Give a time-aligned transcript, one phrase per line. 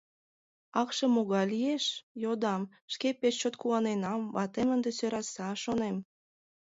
[0.81, 1.85] —Акше могай лиеш?—
[2.23, 2.61] йодам,
[2.93, 5.97] шке пеш чот куаненам, ватем ынде сӧраса, шонем.